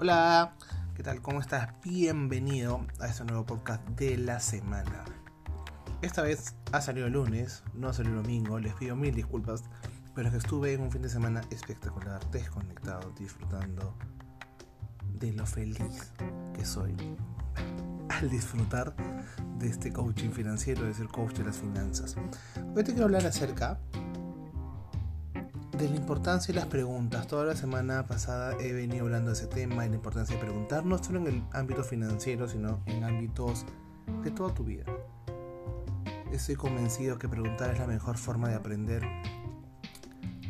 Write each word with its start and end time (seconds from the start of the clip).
Hola, 0.00 0.54
¿qué 0.94 1.02
tal? 1.02 1.20
¿Cómo 1.20 1.40
estás? 1.40 1.70
Bienvenido 1.82 2.86
a 3.00 3.08
este 3.08 3.24
nuevo 3.24 3.44
podcast 3.44 3.84
de 3.88 4.16
la 4.16 4.38
semana. 4.38 5.04
Esta 6.02 6.22
vez 6.22 6.54
ha 6.70 6.80
salido 6.80 7.08
el 7.08 7.14
lunes, 7.14 7.64
no 7.74 7.92
salió 7.92 8.12
el 8.12 8.22
domingo, 8.22 8.60
les 8.60 8.74
pido 8.74 8.94
mil 8.94 9.12
disculpas, 9.12 9.64
pero 10.14 10.28
es 10.28 10.34
que 10.34 10.38
estuve 10.38 10.74
en 10.74 10.82
un 10.82 10.92
fin 10.92 11.02
de 11.02 11.08
semana 11.08 11.40
espectacular, 11.50 12.24
desconectado, 12.30 13.10
disfrutando 13.18 13.98
de 15.14 15.32
lo 15.32 15.44
feliz 15.44 16.12
que 16.54 16.64
soy 16.64 16.94
al 18.08 18.30
disfrutar 18.30 18.94
de 19.58 19.66
este 19.66 19.92
coaching 19.92 20.30
financiero, 20.30 20.84
de 20.84 20.94
ser 20.94 21.08
coach 21.08 21.38
de 21.38 21.44
las 21.44 21.56
finanzas. 21.56 22.14
Hoy 22.76 22.84
te 22.84 22.92
quiero 22.92 23.06
hablar 23.06 23.26
acerca 23.26 23.80
de 25.78 25.88
la 25.88 25.96
importancia 25.96 26.52
de 26.52 26.58
las 26.58 26.68
preguntas. 26.68 27.28
Toda 27.28 27.44
la 27.44 27.54
semana 27.54 28.04
pasada 28.04 28.56
he 28.58 28.72
venido 28.72 29.04
hablando 29.04 29.30
de 29.30 29.36
ese 29.36 29.46
tema 29.46 29.86
y 29.86 29.88
la 29.88 29.94
importancia 29.94 30.34
de 30.34 30.42
preguntar, 30.42 30.84
no 30.84 30.98
solo 30.98 31.20
en 31.20 31.26
el 31.28 31.42
ámbito 31.52 31.84
financiero, 31.84 32.48
sino 32.48 32.82
en 32.86 33.04
ámbitos 33.04 33.64
de 34.24 34.32
toda 34.32 34.52
tu 34.52 34.64
vida. 34.64 34.84
Estoy 36.32 36.56
convencido 36.56 37.16
que 37.18 37.28
preguntar 37.28 37.70
es 37.70 37.78
la 37.78 37.86
mejor 37.86 38.16
forma 38.16 38.48
de 38.48 38.56
aprender. 38.56 39.04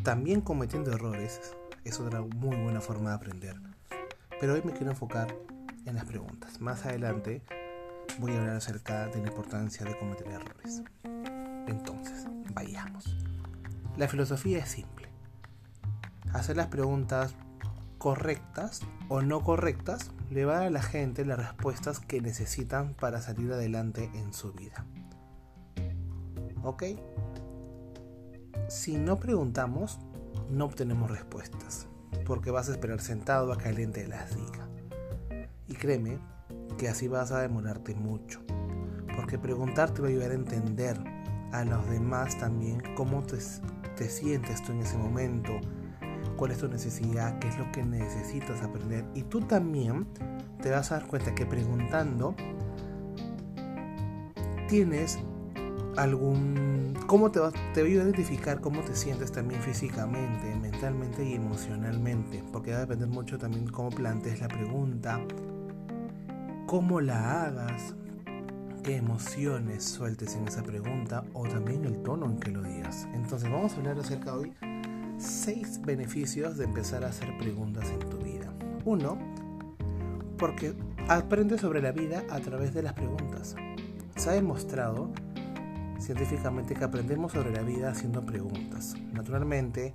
También 0.02 0.40
cometiendo 0.40 0.92
errores 0.92 1.52
es 1.84 2.00
otra 2.00 2.22
muy 2.22 2.56
buena 2.56 2.80
forma 2.80 3.10
de 3.10 3.16
aprender. 3.16 3.60
Pero 4.40 4.54
hoy 4.54 4.62
me 4.64 4.72
quiero 4.72 4.92
enfocar 4.92 5.36
en 5.84 5.94
las 5.94 6.06
preguntas. 6.06 6.58
Más 6.62 6.86
adelante 6.86 7.42
voy 8.18 8.32
a 8.32 8.40
hablar 8.40 8.56
acerca 8.56 9.08
de 9.08 9.20
la 9.20 9.28
importancia 9.28 9.84
de 9.84 9.98
cometer 9.98 10.26
errores. 10.28 10.82
Entonces, 11.66 12.24
vayamos. 12.54 13.14
La 13.98 14.08
filosofía 14.08 14.60
es 14.60 14.70
simple 14.70 15.07
hacer 16.32 16.56
las 16.56 16.68
preguntas 16.68 17.34
correctas 17.98 18.80
o 19.08 19.22
no 19.22 19.42
correctas 19.42 20.12
le 20.30 20.44
va 20.44 20.54
a 20.54 20.58
dar 20.58 20.66
a 20.68 20.70
la 20.70 20.82
gente 20.82 21.24
las 21.24 21.38
respuestas 21.38 22.00
que 22.00 22.20
necesitan 22.20 22.94
para 22.94 23.20
salir 23.20 23.52
adelante 23.52 24.10
en 24.14 24.32
su 24.32 24.52
vida. 24.52 24.86
¿Ok? 26.62 26.84
Si 28.68 28.96
no 28.96 29.18
preguntamos, 29.18 29.98
no 30.50 30.66
obtenemos 30.66 31.10
respuestas, 31.10 31.86
porque 32.26 32.50
vas 32.50 32.68
a 32.68 32.72
esperar 32.72 33.00
sentado 33.00 33.52
a 33.52 33.58
que 33.58 33.68
alguien 33.68 33.92
te 33.92 34.06
las 34.06 34.34
diga. 34.34 34.68
Y 35.66 35.74
créeme 35.74 36.18
que 36.76 36.88
así 36.88 37.08
vas 37.08 37.32
a 37.32 37.40
demorarte 37.40 37.94
mucho, 37.94 38.40
porque 39.16 39.38
preguntar 39.38 39.92
te 39.92 40.02
va 40.02 40.08
a 40.08 40.10
ayudar 40.10 40.30
a 40.30 40.34
entender 40.34 40.98
a 41.52 41.64
los 41.64 41.88
demás 41.88 42.38
también 42.38 42.82
cómo 42.94 43.22
te, 43.22 43.38
te 43.96 44.08
sientes 44.08 44.62
tú 44.62 44.72
en 44.72 44.80
ese 44.80 44.98
momento, 44.98 45.58
cuál 46.38 46.52
es 46.52 46.58
tu 46.58 46.68
necesidad, 46.68 47.38
qué 47.40 47.48
es 47.48 47.58
lo 47.58 47.70
que 47.72 47.84
necesitas 47.84 48.62
aprender. 48.62 49.04
Y 49.14 49.22
tú 49.22 49.42
también 49.42 50.06
te 50.62 50.70
vas 50.70 50.90
a 50.92 51.00
dar 51.00 51.06
cuenta 51.06 51.34
que 51.34 51.44
preguntando 51.44 52.34
tienes 54.68 55.18
algún... 55.96 56.96
¿Cómo 57.06 57.30
te 57.30 57.40
va, 57.40 57.50
te 57.72 57.82
va 57.82 57.88
a 57.88 57.90
identificar 57.90 58.60
cómo 58.60 58.82
te 58.82 58.94
sientes 58.94 59.32
también 59.32 59.60
físicamente, 59.62 60.54
mentalmente 60.56 61.24
y 61.24 61.34
emocionalmente? 61.34 62.44
Porque 62.52 62.72
va 62.72 62.78
a 62.78 62.80
depender 62.80 63.08
mucho 63.08 63.38
también 63.38 63.66
cómo 63.68 63.90
plantees 63.90 64.40
la 64.40 64.48
pregunta, 64.48 65.20
cómo 66.66 67.00
la 67.00 67.44
hagas, 67.44 67.94
qué 68.84 68.96
emociones 68.96 69.84
sueltes 69.84 70.36
en 70.36 70.46
esa 70.46 70.62
pregunta 70.62 71.24
o 71.32 71.48
también 71.48 71.84
el 71.84 72.02
tono 72.02 72.26
en 72.26 72.38
que 72.38 72.50
lo 72.50 72.62
digas. 72.62 73.08
Entonces 73.14 73.50
vamos 73.50 73.72
a 73.72 73.76
hablar 73.76 73.98
acerca 73.98 74.34
hoy 74.34 74.52
6 75.18 75.82
beneficios 75.82 76.56
de 76.56 76.64
empezar 76.64 77.04
a 77.04 77.08
hacer 77.08 77.36
preguntas 77.38 77.90
en 77.90 77.98
tu 77.98 78.18
vida. 78.18 78.52
Uno, 78.84 79.18
porque 80.38 80.74
aprendes 81.08 81.60
sobre 81.60 81.82
la 81.82 81.90
vida 81.90 82.22
a 82.30 82.38
través 82.38 82.72
de 82.72 82.82
las 82.82 82.92
preguntas. 82.92 83.56
Se 84.16 84.30
ha 84.30 84.34
demostrado 84.34 85.10
científicamente 85.98 86.74
que 86.74 86.84
aprendemos 86.84 87.32
sobre 87.32 87.50
la 87.50 87.62
vida 87.62 87.90
haciendo 87.90 88.24
preguntas. 88.24 88.94
Naturalmente, 89.12 89.92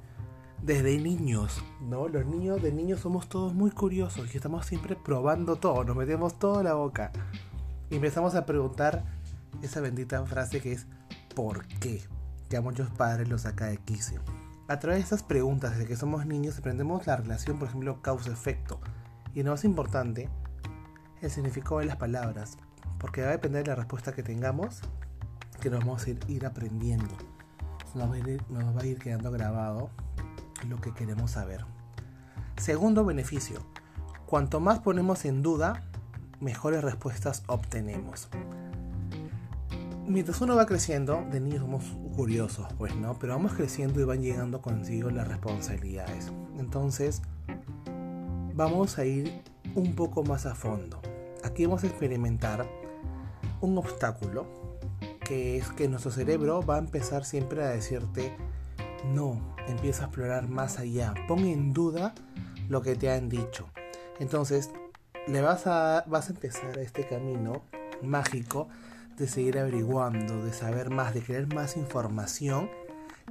desde 0.62 0.98
niños, 0.98 1.64
¿no? 1.82 2.10
Los 2.10 2.26
niños 2.26 2.62
de 2.62 2.74
niños 2.74 3.00
somos 3.00 3.30
todos 3.30 3.54
muy 3.54 3.72
curiosos 3.72 4.34
y 4.34 4.38
estamos 4.38 4.66
siempre 4.66 4.98
probando 4.98 5.56
todo, 5.56 5.86
nos 5.86 5.96
metemos 5.96 6.38
todo 6.38 6.60
en 6.60 6.66
la 6.66 6.74
boca. 6.74 7.12
Y 7.90 7.96
empezamos 7.96 8.36
a 8.36 8.46
preguntar 8.46 9.04
esa 9.62 9.80
bendita 9.80 10.24
frase 10.26 10.60
que 10.60 10.74
es 10.74 10.86
¿por 11.34 11.66
qué? 11.80 12.02
Que 12.50 12.58
a 12.58 12.62
muchos 12.62 12.90
padres 12.90 13.30
lo 13.30 13.38
saca 13.38 13.68
de 13.68 13.78
quicio 13.78 14.22
a 14.68 14.80
través 14.80 15.00
de 15.00 15.04
estas 15.04 15.24
preguntas, 15.24 15.72
desde 15.72 15.86
que 15.86 15.96
somos 15.96 16.26
niños, 16.26 16.58
aprendemos 16.58 17.06
la 17.06 17.18
relación, 17.18 17.60
por 17.60 17.68
ejemplo, 17.68 18.02
causa-efecto. 18.02 18.80
Y 19.34 19.44
lo 19.44 19.52
más 19.52 19.66
importante, 19.66 20.30
el 21.22 21.30
significado 21.30 21.80
de 21.80 21.86
las 21.86 21.98
palabras. 21.98 22.58
Porque 22.98 23.22
va 23.22 23.30
a 23.30 23.32
depender 23.32 23.64
de 23.64 23.70
la 23.72 23.76
respuesta 23.76 24.14
que 24.14 24.24
tengamos, 24.24 24.82
que 25.62 25.70
nos 25.70 25.82
vamos 25.82 26.06
a 26.06 26.10
ir, 26.32 26.46
aprendiendo. 26.46 27.14
Nos 27.94 28.10
va, 28.10 28.16
a 28.16 28.18
ir, 28.18 28.44
nos 28.50 28.76
va 28.76 28.82
a 28.82 28.86
ir 28.86 28.98
quedando 29.00 29.32
grabado 29.32 29.90
lo 30.68 30.80
que 30.80 30.94
queremos 30.94 31.32
saber. 31.32 31.66
Segundo 32.58 33.04
beneficio. 33.04 33.60
Cuanto 34.26 34.62
más 34.62 34.80
ponemos 34.80 35.26
en 35.26 35.44
duda, 35.44 35.84
mejores 36.40 36.82
respuestas 36.82 37.44
obtenemos 37.48 38.30
mientras 40.08 40.42
uno 40.42 40.56
va 40.56 40.66
creciendo, 40.66 41.26
de 41.32 41.40
niños 41.40 41.62
somos 41.62 41.84
curiosos, 42.16 42.68
pues, 42.78 42.96
¿no? 42.96 43.18
Pero 43.20 43.34
vamos 43.34 43.54
creciendo 43.54 44.00
y 44.00 44.04
van 44.04 44.22
llegando 44.22 44.62
consigo 44.62 45.10
las 45.10 45.28
responsabilidades. 45.28 46.32
Entonces, 46.58 47.22
vamos 48.54 48.98
a 48.98 49.06
ir 49.06 49.42
un 49.76 49.96
poco 49.96 50.24
más 50.24 50.46
a 50.46 50.56
fondo. 50.56 51.02
Aquí 51.44 51.66
vamos 51.66 51.84
a 51.84 51.88
experimentar 51.88 52.68
un 53.62 53.78
obstáculo, 53.78 54.46
que 55.26 55.58
es 55.58 55.70
que 55.72 55.88
nuestro 55.88 56.12
cerebro 56.12 56.62
va 56.62 56.76
a 56.76 56.80
empezar 56.80 57.26
siempre 57.26 57.64
a 57.64 57.70
decirte, 57.70 58.36
no, 59.14 59.56
empieza 59.68 60.04
a 60.04 60.06
explorar 60.08 60.48
más 60.48 60.80
allá, 60.80 61.14
pon 61.28 61.40
en 61.40 61.74
duda 61.74 62.14
lo 62.70 62.82
que 62.82 62.96
te 62.96 63.10
han 63.10 63.30
dicho. 63.30 63.68
Entonces, 64.20 64.72
le 65.28 65.42
vas 65.42 65.68
a, 65.68 66.04
vas 66.08 66.30
a 66.30 66.34
empezar 66.34 66.78
este 66.78 67.08
camino 67.08 67.64
mágico 68.02 68.68
de 69.18 69.28
seguir 69.28 69.60
averiguando, 69.60 70.44
de 70.44 70.54
saber 70.54 70.90
más, 70.90 71.14
de 71.14 71.22
querer 71.22 71.54
más 71.54 71.78
información. 71.78 72.70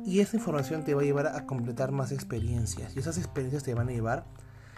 Y 0.04 0.20
esa 0.20 0.36
información 0.36 0.84
te 0.84 0.94
va 0.94 1.02
a 1.02 1.04
llevar 1.04 1.26
a 1.26 1.46
completar 1.46 1.92
más 1.92 2.12
experiencias. 2.12 2.96
Y 2.96 3.00
esas 3.00 3.18
experiencias 3.18 3.62
te 3.62 3.74
van 3.74 3.88
a 3.88 3.92
llevar 3.92 4.24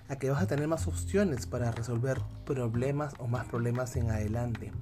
a 0.08 0.16
que 0.16 0.30
vas 0.30 0.42
a 0.42 0.46
tener 0.46 0.68
más 0.68 0.86
opciones 0.86 1.46
para 1.46 1.70
resolver 1.70 2.20
problemas 2.44 3.14
o 3.18 3.26
más 3.26 3.46
problemas 3.46 3.96
en 3.96 4.10
adelante. 4.10 4.72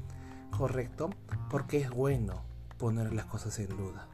¿Correcto? 0.50 1.10
Porque 1.50 1.78
es 1.78 1.90
bueno 1.90 2.42
poner 2.78 3.12
las 3.12 3.26
cosas 3.26 3.58
en 3.58 3.68
duda. 3.68 4.08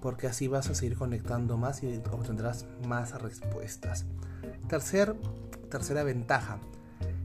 Porque 0.00 0.28
así 0.28 0.46
vas 0.46 0.70
a 0.70 0.74
seguir 0.74 0.96
conectando 0.96 1.56
más 1.56 1.82
y 1.82 2.00
obtendrás 2.10 2.66
más 2.86 3.20
respuestas. 3.20 4.06
Tercer, 4.68 5.16
tercera 5.70 6.04
ventaja. 6.04 6.58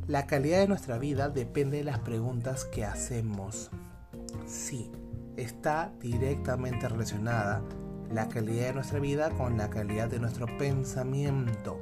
La 0.07 0.25
calidad 0.27 0.59
de 0.59 0.67
nuestra 0.67 0.97
vida 0.97 1.29
depende 1.29 1.77
de 1.77 1.83
las 1.83 1.99
preguntas 1.99 2.65
que 2.65 2.83
hacemos 2.83 3.69
sí, 4.45 4.91
está 5.37 5.91
directamente 5.99 6.87
relacionada 6.87 7.61
la 8.11 8.27
calidad 8.27 8.67
de 8.67 8.73
nuestra 8.73 8.99
vida 8.99 9.29
con 9.31 9.57
la 9.57 9.69
calidad 9.69 10.09
de 10.09 10.19
nuestro 10.19 10.45
pensamiento. 10.57 11.79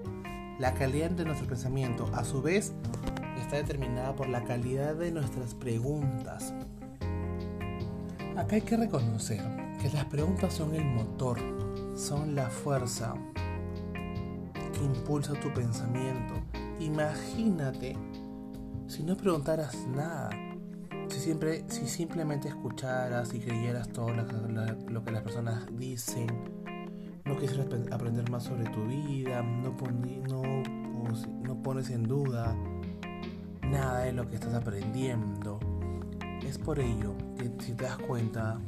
La 0.60 0.74
calidad 0.74 1.12
de 1.12 1.26
nuestro 1.26 1.48
pensamiento, 1.48 2.10
a 2.14 2.24
su 2.24 2.42
vez, 2.42 2.74
está 3.40 3.58
determinada 3.58 4.16
por 4.16 4.30
la 4.30 4.44
calidad 4.44 4.96
de 4.96 5.12
nuestras 5.12 5.56
preguntas. 5.56 6.54
Acá 8.38 8.56
hay 8.56 8.62
que 8.62 8.78
reconocer 8.78 9.42
que 9.82 9.90
las 9.90 10.06
preguntas 10.06 10.54
son 10.54 10.74
el 10.76 10.86
motor, 10.86 11.38
son 11.96 12.36
la 12.36 12.50
fuerza 12.50 13.14
que 14.54 14.84
impulsa 14.84 15.34
tu 15.34 15.52
pensamiento. 15.54 16.36
Imagínate 16.80 17.98
si 18.88 19.04
no 19.04 19.16
preguntaras 19.16 19.76
nada, 19.88 20.30
siempre, 21.22 21.64
si 21.68 21.88
simplemente 21.88 22.48
escucharas 22.48 23.34
y 23.36 23.40
creyeras 23.40 23.90
todo 23.90 24.10
lo, 24.10 25.04
que 25.04 25.12
las 25.12 25.22
personas 25.22 25.68
dicen, 25.78 26.28
no 27.26 27.38
quisieras 27.38 27.68
aprender 27.92 28.30
más 28.32 28.44
sobre 28.44 28.64
tu 28.72 28.86
vida, 28.88 29.44
no, 29.44 29.78
pones 31.62 31.92
en 31.92 32.04
duda 32.04 32.56
nada 33.62 34.00
de 34.00 34.14
lo 34.14 34.28
que 34.28 34.36
estás 34.36 34.56
aprendiendo. 34.56 35.60
Es 36.44 36.58
por 36.58 36.80
ello 36.80 37.16
que 37.38 37.52
si 37.64 37.74
te 37.74 37.84
das 37.84 38.00
cuenta, 38.00 38.60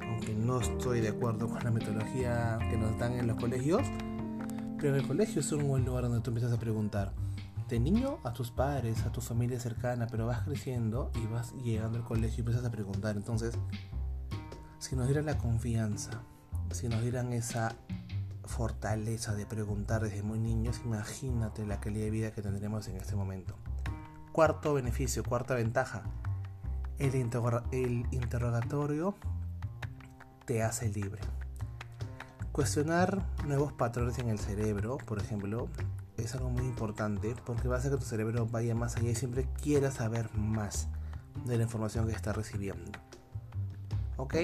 aunque 0.00 0.34
no 0.34 0.60
estoy 0.60 1.02
de 1.02 1.08
acuerdo 1.08 1.48
con 1.50 1.62
la 1.62 1.70
metodología 1.70 2.58
que 2.70 2.78
nos 2.78 2.98
dan 2.98 3.12
en 3.12 3.26
los 3.26 3.36
colegios, 3.36 3.82
pero 4.78 4.94
en 4.94 5.02
el 5.02 5.06
colegio 5.06 5.40
es 5.40 5.52
un 5.52 5.68
buen 5.68 5.84
lugar 5.84 6.04
donde 6.04 6.20
tú 6.20 6.30
empiezas 6.30 6.52
a 6.52 6.58
preguntar 6.58 7.12
de 7.68 7.80
niño 7.80 8.18
a 8.24 8.32
tus 8.32 8.50
padres, 8.50 9.04
a 9.04 9.12
tu 9.12 9.20
familia 9.20 9.58
cercana, 9.58 10.06
pero 10.06 10.26
vas 10.26 10.42
creciendo 10.44 11.10
y 11.14 11.26
vas 11.26 11.52
llegando 11.54 11.98
al 11.98 12.04
colegio 12.04 12.36
y 12.38 12.40
empiezas 12.40 12.64
a 12.64 12.70
preguntar. 12.70 13.16
Entonces, 13.16 13.54
si 14.78 14.96
nos 14.96 15.06
dieran 15.06 15.26
la 15.26 15.38
confianza, 15.38 16.22
si 16.70 16.88
nos 16.88 17.00
dieran 17.00 17.32
esa 17.32 17.74
fortaleza 18.44 19.34
de 19.34 19.46
preguntar 19.46 20.02
desde 20.02 20.22
muy 20.22 20.38
niños, 20.38 20.82
imagínate 20.84 21.66
la 21.66 21.80
calidad 21.80 22.04
de 22.04 22.10
vida 22.10 22.30
que 22.32 22.42
tendremos 22.42 22.86
en 22.88 22.96
este 22.96 23.16
momento. 23.16 23.54
Cuarto 24.32 24.74
beneficio, 24.74 25.22
cuarta 25.24 25.54
ventaja, 25.54 26.02
el, 26.98 27.14
el 27.72 28.06
interrogatorio 28.10 29.14
te 30.44 30.62
hace 30.62 30.88
libre. 30.90 31.22
Cuestionar 32.52 33.26
nuevos 33.46 33.72
patrones 33.72 34.18
en 34.18 34.28
el 34.28 34.38
cerebro, 34.38 34.98
por 34.98 35.18
ejemplo, 35.18 35.68
es 36.16 36.34
algo 36.34 36.50
muy 36.50 36.64
importante 36.64 37.34
porque 37.44 37.68
va 37.68 37.76
a 37.76 37.78
hacer 37.78 37.90
que 37.90 37.98
tu 37.98 38.04
cerebro 38.04 38.46
vaya 38.46 38.74
más 38.74 38.96
allá 38.96 39.10
y 39.10 39.14
siempre 39.14 39.48
quiera 39.60 39.90
saber 39.90 40.32
más 40.34 40.88
de 41.44 41.56
la 41.56 41.64
información 41.64 42.06
que 42.06 42.12
está 42.12 42.32
recibiendo. 42.32 42.92
¿Ok? 44.16 44.34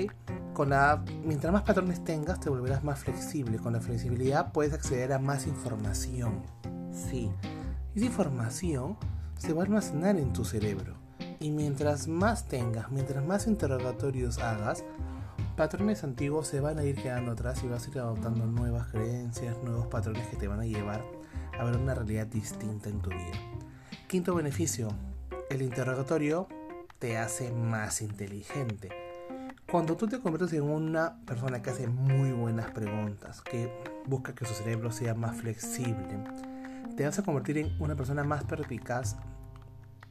Con 0.52 0.70
la, 0.70 1.05
mientras 1.25 1.52
más 1.52 1.62
patrones 1.62 2.02
tengas, 2.02 2.40
te 2.40 2.50
volverás 2.50 2.82
más 2.82 2.99
flexible. 2.99 3.58
Con 3.58 3.72
la 3.72 3.81
flexibilidad 3.81 4.52
puedes 4.52 4.72
acceder 4.72 5.12
a 5.12 5.19
más 5.19 5.46
información. 5.46 6.43
Sí. 6.93 7.31
Esa 7.94 8.06
información 8.06 8.96
se 9.38 9.52
va 9.52 9.62
a 9.62 9.64
almacenar 9.66 10.16
en 10.16 10.32
tu 10.32 10.44
cerebro. 10.44 10.94
Y 11.38 11.50
mientras 11.50 12.08
más 12.08 12.49
tengas, 12.49 12.90
mientras 12.90 13.25
más 13.25 13.46
interrogatorios 13.46 14.38
hagas, 14.38 14.84
patrones 15.56 16.02
antiguos 16.05 16.49
se 16.49 16.61
van 16.61 16.78
a 16.78 16.84
ir 16.84 16.96
quedando 16.96 17.32
atrás 17.32 17.62
y 17.62 17.69
vas 17.69 17.87
a 17.87 17.90
ir 17.90 17.99
adoptando 17.99 18.46
nuevas 18.46 18.88
creencias, 18.88 19.56
nuevos 19.62 19.87
patrones 19.87 20.26
que 20.28 20.37
te 20.37 20.49
van 20.49 20.61
a 20.61 20.66
llevar 20.66 21.02
a 21.60 21.78
una 21.78 21.94
realidad 21.94 22.26
distinta 22.26 22.88
en 22.88 23.00
tu 23.00 23.10
vida. 23.10 23.32
Quinto 24.08 24.34
beneficio, 24.34 24.88
el 25.50 25.62
interrogatorio 25.62 26.48
te 26.98 27.18
hace 27.18 27.52
más 27.52 28.02
inteligente. 28.02 28.90
Cuando 29.70 29.96
tú 29.96 30.08
te 30.08 30.18
conviertes 30.20 30.52
en 30.52 30.64
una 30.64 31.20
persona 31.26 31.62
que 31.62 31.70
hace 31.70 31.86
muy 31.86 32.32
buenas 32.32 32.70
preguntas, 32.72 33.40
que 33.40 33.72
busca 34.06 34.34
que 34.34 34.44
su 34.44 34.54
cerebro 34.54 34.90
sea 34.90 35.14
más 35.14 35.36
flexible, 35.36 36.24
te 36.96 37.04
vas 37.04 37.18
a 37.18 37.22
convertir 37.22 37.58
en 37.58 37.76
una 37.80 37.94
persona 37.94 38.24
más 38.24 38.44
perspicaz 38.44 39.16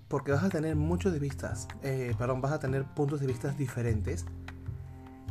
porque 0.08 0.32
vas 0.32 0.44
a 0.44 0.50
tener 0.50 0.76
muchos 0.76 1.14
de 1.14 1.20
vistas, 1.20 1.68
eh, 1.84 2.16
perdón, 2.18 2.42
vas 2.42 2.52
a 2.52 2.60
tener 2.60 2.84
puntos 2.86 3.20
de 3.20 3.28
vista 3.28 3.50
diferentes 3.50 4.26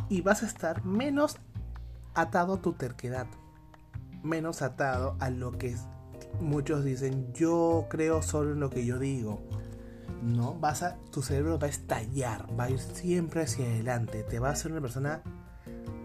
y 0.09 0.21
vas 0.21 0.43
a 0.43 0.47
estar 0.47 0.85
menos 0.85 1.39
atado 2.15 2.55
a 2.55 2.63
tu 2.63 2.75
terquedad, 2.75 3.27
menos 4.23 4.63
atado 4.63 5.17
a 5.21 5.31
lo 5.31 5.53
que 5.53 5.77
muchos 6.41 6.85
dicen 6.85 7.33
yo 7.33 7.87
creo 7.89 8.23
solo 8.23 8.53
en 8.53 8.61
lo 8.61 8.71
que 8.71 8.85
yo 8.85 8.99
digo. 8.99 9.43
No, 10.23 10.55
vas 10.55 10.83
a, 10.83 10.97
tu 11.13 11.23
cerebro 11.23 11.59
va 11.59 11.67
a 11.67 11.71
estallar, 11.71 12.47
va 12.59 12.65
a 12.65 12.71
ir 12.71 12.81
siempre 12.81 13.43
hacia 13.43 13.67
adelante, 13.67 14.25
te 14.25 14.39
va 14.39 14.49
a 14.49 14.53
hacer 14.53 14.73
una 14.73 14.81
persona 14.81 15.23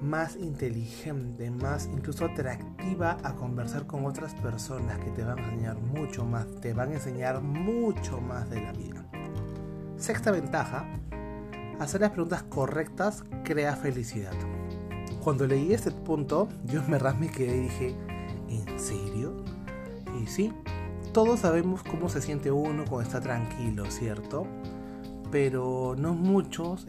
más 0.04 0.36
inteligente, 0.36 1.50
más 1.50 1.88
incluso 1.92 2.25
atractiva 2.25 3.18
a 3.24 3.36
conversar 3.36 3.88
con 3.88 4.06
otras 4.06 4.36
personas 4.36 5.00
que 5.00 5.12
te 5.12 5.24
van 5.24 5.40
a 5.40 5.44
enseñar 5.46 5.78
mucho 5.78 6.26
más, 6.26 6.46
te 6.62 6.74
van 6.74 6.90
a 6.90 6.96
enseñar 6.96 7.42
mucho 7.42 8.19
más 8.19 8.50
de 8.50 8.62
la 8.62 8.74
vida. 8.74 9.06
Sexta 9.98 10.31
ventaja, 10.31 10.86
hacer 11.80 12.02
las 12.02 12.12
preguntas 12.12 12.44
correctas 12.44 13.24
crea 13.44 13.76
felicidad. 13.76 14.34
Cuando 15.24 15.48
leí 15.48 15.74
este 15.74 15.92
punto, 15.92 16.50
yo 16.66 16.84
me 16.88 17.00
rasmé 17.00 17.31
que 17.31 17.52
dije, 17.52 17.96
¿en 18.50 18.80
serio? 18.80 19.43
Sí, 20.28 20.54
todos 21.14 21.42
sabemos 21.42 21.84
cómo 21.84 22.10
se 22.10 22.22
siente 22.22 22.52
uno 22.52 22.86
cuando 22.86 23.02
está 23.02 23.22
tranquilo, 23.22 23.86
¿cierto? 23.90 24.48
Pero 25.31 25.96
no 25.98 26.14
muchos 26.14 26.88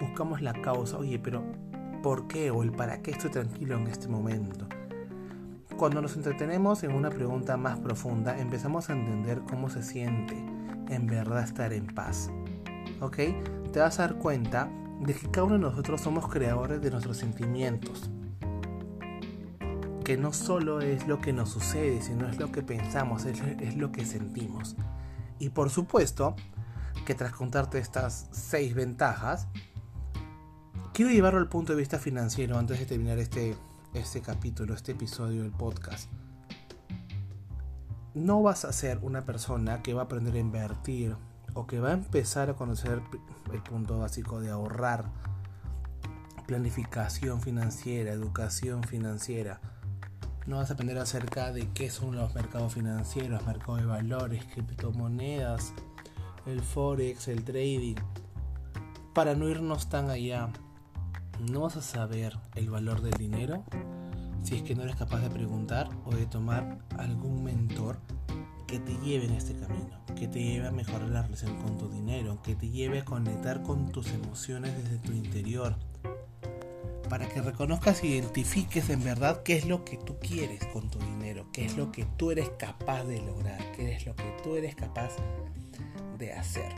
buscamos 0.00 0.42
la 0.42 0.52
causa, 0.54 0.98
oye, 0.98 1.18
pero 1.18 1.42
¿por 2.02 2.26
qué 2.26 2.50
o 2.50 2.62
el 2.62 2.72
para 2.72 3.02
qué 3.02 3.12
estoy 3.12 3.30
tranquilo 3.30 3.76
en 3.76 3.86
este 3.86 4.08
momento? 4.08 4.66
Cuando 5.76 6.00
nos 6.00 6.16
entretenemos 6.16 6.82
en 6.84 6.92
una 6.92 7.10
pregunta 7.10 7.56
más 7.56 7.78
profunda, 7.78 8.38
empezamos 8.38 8.88
a 8.88 8.94
entender 8.94 9.42
cómo 9.48 9.68
se 9.68 9.82
siente 9.82 10.34
en 10.88 11.06
verdad 11.06 11.44
estar 11.44 11.72
en 11.72 11.86
paz. 11.86 12.30
¿Ok? 13.00 13.16
Te 13.72 13.80
vas 13.80 13.98
a 14.00 14.08
dar 14.08 14.16
cuenta 14.16 14.70
de 15.00 15.12
que 15.14 15.30
cada 15.30 15.44
uno 15.44 15.54
de 15.54 15.60
nosotros 15.60 16.00
somos 16.00 16.28
creadores 16.28 16.80
de 16.80 16.90
nuestros 16.90 17.18
sentimientos 17.18 18.10
que 20.06 20.16
no 20.16 20.32
solo 20.32 20.82
es 20.82 21.08
lo 21.08 21.20
que 21.20 21.32
nos 21.32 21.50
sucede, 21.50 22.00
sino 22.00 22.28
es 22.28 22.38
lo 22.38 22.52
que 22.52 22.62
pensamos, 22.62 23.24
es, 23.24 23.76
lo 23.76 23.90
que 23.90 24.06
sentimos. 24.06 24.76
Y 25.40 25.48
por 25.48 25.68
supuesto 25.68 26.36
que 27.04 27.16
tras 27.16 27.32
contarte 27.32 27.80
estas 27.80 28.28
seis 28.30 28.76
ventajas, 28.76 29.48
quiero 30.92 31.10
llevarlo 31.10 31.40
al 31.40 31.48
punto 31.48 31.72
de 31.72 31.80
vista 31.80 31.98
financiero 31.98 32.56
antes 32.56 32.78
de 32.78 32.86
terminar 32.86 33.18
este, 33.18 33.56
este 33.94 34.20
capítulo, 34.20 34.74
este 34.74 34.92
episodio 34.92 35.42
del 35.42 35.50
podcast. 35.50 36.08
No 38.14 38.44
vas 38.44 38.64
a 38.64 38.72
ser 38.72 39.00
una 39.02 39.24
persona 39.24 39.82
que 39.82 39.92
va 39.92 40.02
a 40.02 40.04
aprender 40.04 40.34
a 40.34 40.38
invertir 40.38 41.16
o 41.54 41.66
que 41.66 41.80
va 41.80 41.88
a 41.88 41.94
empezar 41.94 42.48
a 42.48 42.54
conocer 42.54 43.02
el 43.52 43.60
punto 43.60 43.98
básico 43.98 44.38
de 44.38 44.50
ahorrar, 44.50 45.10
planificación 46.46 47.40
financiera, 47.42 48.12
educación 48.12 48.84
financiera 48.84 49.60
no 50.46 50.56
vas 50.56 50.70
a 50.70 50.74
aprender 50.74 50.98
acerca 50.98 51.52
de 51.52 51.68
qué 51.72 51.90
son 51.90 52.14
los 52.14 52.34
mercados 52.34 52.74
financieros, 52.74 53.44
mercados 53.46 53.80
de 53.80 53.86
valores, 53.86 54.44
criptomonedas, 54.44 55.72
el 56.46 56.60
forex, 56.60 57.28
el 57.28 57.44
trading. 57.44 57.96
Para 59.12 59.34
no 59.34 59.48
irnos 59.48 59.88
tan 59.88 60.10
allá, 60.10 60.48
no 61.50 61.62
vas 61.62 61.76
a 61.76 61.82
saber 61.82 62.38
el 62.54 62.70
valor 62.70 63.02
del 63.02 63.14
dinero 63.14 63.64
si 64.42 64.54
es 64.54 64.62
que 64.62 64.76
no 64.76 64.84
eres 64.84 64.94
capaz 64.94 65.20
de 65.20 65.30
preguntar 65.30 65.88
o 66.04 66.14
de 66.14 66.26
tomar 66.26 66.78
algún 66.98 67.42
mentor 67.42 67.98
que 68.68 68.78
te 68.78 68.96
lleve 68.98 69.24
en 69.24 69.32
este 69.32 69.54
camino, 69.54 69.98
que 70.16 70.28
te 70.28 70.40
lleve 70.40 70.68
a 70.68 70.70
mejorar 70.70 71.08
la 71.08 71.22
relación 71.22 71.56
con 71.56 71.76
tu 71.78 71.88
dinero, 71.88 72.40
que 72.42 72.54
te 72.54 72.70
lleve 72.70 73.00
a 73.00 73.04
conectar 73.04 73.62
con 73.64 73.90
tus 73.90 74.12
emociones 74.12 74.76
desde 74.76 74.98
tu 74.98 75.12
interior, 75.12 75.76
para 77.08 77.28
que 77.28 77.40
reconozcas 77.40 78.02
e 78.02 78.08
identifiques 78.08 78.90
en 78.90 79.02
verdad 79.02 79.42
qué 79.42 79.56
es 79.56 79.66
lo 79.66 79.84
que 79.84 79.96
tú 79.96 80.18
quieres 80.18 80.64
con 80.66 80.90
tu 80.90 80.98
dinero, 80.98 81.46
qué 81.52 81.64
es 81.64 81.76
lo 81.76 81.92
que 81.92 82.04
tú 82.16 82.30
eres 82.30 82.50
capaz 82.58 83.04
de 83.04 83.20
lograr, 83.20 83.72
qué 83.72 83.94
es 83.94 84.06
lo 84.06 84.14
que 84.16 84.36
tú 84.42 84.56
eres 84.56 84.74
capaz 84.74 85.10
de 86.18 86.32
hacer. 86.32 86.72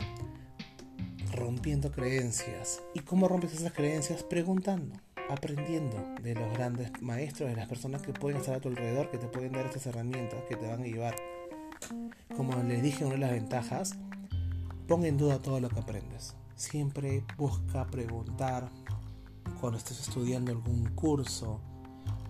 Rompiendo 1.33 1.91
creencias. 1.91 2.81
¿Y 2.93 2.99
cómo 2.99 3.27
rompes 3.27 3.53
esas 3.53 3.73
creencias? 3.73 4.23
Preguntando, 4.23 4.95
aprendiendo 5.29 6.15
de 6.21 6.35
los 6.35 6.51
grandes 6.53 6.91
maestros, 7.01 7.49
de 7.49 7.55
las 7.55 7.67
personas 7.67 8.01
que 8.01 8.13
pueden 8.13 8.39
estar 8.39 8.55
a 8.55 8.59
tu 8.59 8.69
alrededor, 8.69 9.09
que 9.09 9.17
te 9.17 9.27
pueden 9.27 9.53
dar 9.53 9.65
estas 9.65 9.85
herramientas, 9.85 10.43
que 10.47 10.55
te 10.55 10.67
van 10.67 10.81
a 10.81 10.85
llevar. 10.85 11.15
Como 12.35 12.55
les 12.63 12.81
dije, 12.81 13.05
una 13.05 13.15
de 13.15 13.19
las 13.19 13.31
ventajas, 13.31 13.95
pon 14.87 15.05
en 15.05 15.17
duda 15.17 15.41
todo 15.41 15.59
lo 15.59 15.69
que 15.69 15.79
aprendes. 15.79 16.35
Siempre 16.55 17.23
busca 17.37 17.85
preguntar, 17.87 18.69
cuando 19.59 19.77
estés 19.77 19.99
estudiando 19.99 20.51
algún 20.51 20.85
curso, 20.95 21.59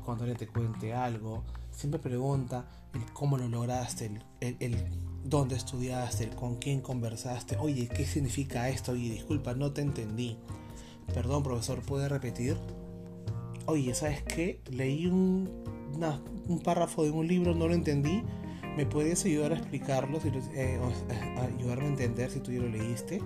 cuando 0.04 0.24
alguien 0.24 0.38
te 0.38 0.48
cuente 0.48 0.94
algo, 0.94 1.44
siempre 1.72 2.00
pregunta 2.00 2.68
el 2.94 3.06
cómo 3.14 3.38
lo 3.38 3.48
lograste, 3.48 4.12
el, 4.40 4.86
dónde 5.24 5.56
estudiaste, 5.56 6.24
el 6.24 6.36
con 6.36 6.56
quién 6.56 6.82
conversaste, 6.82 7.58
oye, 7.58 7.88
¿qué 7.88 8.06
significa 8.06 8.70
esto? 8.70 8.94
Oye, 8.94 9.12
disculpa, 9.12 9.54
no 9.54 9.72
te 9.72 9.82
entendí. 9.82 10.38
Perdón, 11.14 11.44
profesor, 11.44 11.82
¿puede 11.82 12.10
repetir? 12.10 12.58
Oye, 13.66 13.94
¿sabes 13.94 14.24
qué? 14.24 14.62
Leí 14.70 15.06
un, 15.06 15.50
un 16.48 16.60
párrafo 16.60 17.04
de 17.04 17.12
un 17.12 17.28
libro, 17.28 17.54
no 17.54 17.68
lo 17.68 17.74
entendí. 17.74 18.24
¿Me 18.76 18.86
puedes 18.86 19.26
ayudar 19.26 19.52
a 19.52 19.58
explicarlo? 19.58 20.20
Si, 20.20 20.30
eh, 20.56 20.80
ayudarme 21.42 21.86
a 21.86 21.90
entender 21.90 22.32
si 22.32 22.40
tú 22.40 22.52
ya 22.52 22.62
lo 22.62 22.70
leíste. 22.70 23.22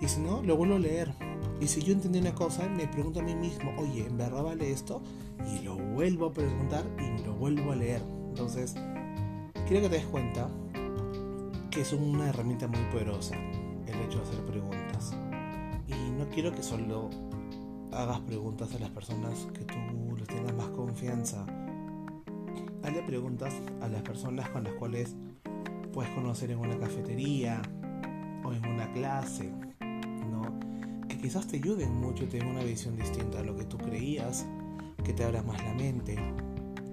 Y 0.00 0.08
si 0.08 0.20
no, 0.20 0.42
lo 0.42 0.56
vuelvo 0.56 0.76
a 0.76 0.78
leer. 0.78 1.14
Y 1.62 1.68
si 1.68 1.80
yo 1.80 1.92
entendí 1.92 2.18
una 2.18 2.34
cosa, 2.34 2.68
me 2.68 2.88
pregunto 2.88 3.20
a 3.20 3.22
mí 3.22 3.36
mismo, 3.36 3.72
oye, 3.78 4.04
¿en 4.04 4.18
verdad 4.18 4.42
vale 4.42 4.72
esto? 4.72 5.00
Y 5.48 5.60
lo 5.60 5.76
vuelvo 5.76 6.26
a 6.26 6.32
preguntar 6.32 6.84
y 6.98 7.24
lo 7.24 7.34
vuelvo 7.34 7.70
a 7.70 7.76
leer. 7.76 8.02
Entonces, 8.30 8.74
quiero 9.68 9.82
que 9.82 9.88
te 9.88 9.94
des 9.98 10.06
cuenta 10.06 10.50
que 11.70 11.82
es 11.82 11.92
una 11.92 12.30
herramienta 12.30 12.66
muy 12.66 12.80
poderosa 12.90 13.36
el 13.36 13.94
hecho 14.00 14.18
de 14.18 14.24
hacer 14.24 14.44
preguntas. 14.44 15.14
Y 15.86 16.10
no 16.10 16.28
quiero 16.30 16.50
que 16.50 16.64
solo 16.64 17.10
hagas 17.92 18.18
preguntas 18.22 18.74
a 18.74 18.80
las 18.80 18.90
personas 18.90 19.46
que 19.54 19.64
tú 19.64 20.16
les 20.16 20.26
tengas 20.26 20.56
más 20.56 20.68
confianza. 20.70 21.46
Hazle 22.82 23.02
preguntas 23.02 23.54
a 23.80 23.86
las 23.86 24.02
personas 24.02 24.50
con 24.50 24.64
las 24.64 24.72
cuales 24.74 25.14
puedes 25.92 26.10
conocer 26.12 26.50
en 26.50 26.58
una 26.58 26.76
cafetería 26.76 27.62
o 28.42 28.52
en 28.52 28.66
una 28.66 28.92
clase 28.92 29.52
quizás 31.18 31.46
te 31.46 31.56
ayuden 31.56 31.94
mucho, 32.00 32.28
te 32.28 32.40
una 32.44 32.62
visión 32.62 32.96
distinta 32.96 33.40
a 33.40 33.42
lo 33.42 33.56
que 33.56 33.64
tú 33.64 33.78
creías, 33.78 34.46
que 35.04 35.12
te 35.12 35.24
abra 35.24 35.42
más 35.42 35.62
la 35.64 35.74
mente, 35.74 36.16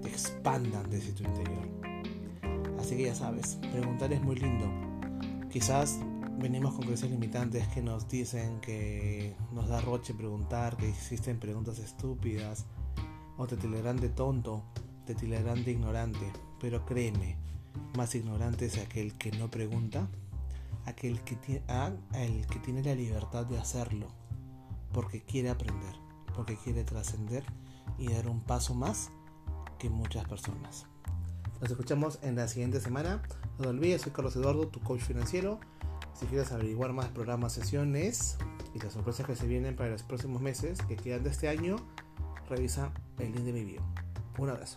te 0.02 0.08
expandan 0.08 0.88
desde 0.90 1.12
tu 1.12 1.24
interior. 1.24 1.68
Así 2.78 2.96
que 2.96 3.04
ya 3.04 3.14
sabes, 3.14 3.58
preguntar 3.72 4.12
es 4.12 4.22
muy 4.22 4.36
lindo. 4.36 4.66
Quizás 5.50 6.00
venimos 6.38 6.74
con 6.74 6.82
creencias 6.82 7.10
limitantes 7.10 7.68
que 7.68 7.82
nos 7.82 8.08
dicen 8.08 8.60
que 8.60 9.36
nos 9.52 9.68
da 9.68 9.80
roche 9.80 10.14
preguntar, 10.14 10.76
que 10.76 10.88
existen 10.88 11.38
preguntas 11.38 11.78
estúpidas, 11.78 12.66
o 13.36 13.46
te 13.46 13.56
tolerarán 13.56 13.96
de 13.96 14.08
tonto, 14.08 14.62
te 15.06 15.14
tildarán 15.14 15.64
de 15.64 15.72
ignorante, 15.72 16.32
pero 16.60 16.84
créeme, 16.84 17.36
más 17.96 18.14
ignorante 18.14 18.66
es 18.66 18.78
aquel 18.78 19.14
que 19.14 19.32
no 19.32 19.50
pregunta, 19.50 20.08
aquel 20.90 21.20
que, 21.22 21.36
tiene, 21.36 21.62
el 22.14 22.46
que 22.46 22.58
tiene 22.58 22.82
la 22.82 22.94
libertad 22.94 23.46
de 23.46 23.58
hacerlo, 23.58 24.08
porque 24.92 25.22
quiere 25.22 25.50
aprender, 25.50 25.94
porque 26.34 26.56
quiere 26.56 26.84
trascender 26.84 27.44
y 27.98 28.08
dar 28.12 28.28
un 28.28 28.40
paso 28.40 28.74
más 28.74 29.10
que 29.78 29.90
muchas 29.90 30.26
personas. 30.26 30.86
Nos 31.60 31.70
escuchamos 31.70 32.18
en 32.22 32.36
la 32.36 32.48
siguiente 32.48 32.80
semana. 32.80 33.22
No 33.58 33.64
te 33.64 33.68
olvides, 33.68 34.02
soy 34.02 34.12
Carlos 34.12 34.34
Eduardo, 34.36 34.68
tu 34.68 34.80
coach 34.80 35.00
financiero. 35.00 35.60
Si 36.18 36.26
quieres 36.26 36.52
averiguar 36.52 36.92
más 36.92 37.08
programas, 37.08 37.52
sesiones 37.52 38.38
y 38.74 38.78
las 38.78 38.92
sorpresas 38.92 39.26
que 39.26 39.36
se 39.36 39.46
vienen 39.46 39.76
para 39.76 39.90
los 39.90 40.02
próximos 40.02 40.40
meses 40.40 40.80
que 40.82 40.96
quedan 40.96 41.22
de 41.22 41.30
este 41.30 41.48
año, 41.48 41.76
revisa 42.48 42.92
el 43.18 43.32
link 43.32 43.44
de 43.44 43.52
mi 43.52 43.64
bio. 43.64 43.82
Un 44.38 44.50
abrazo. 44.50 44.76